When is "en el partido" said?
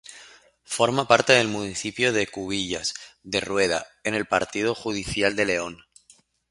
4.03-4.73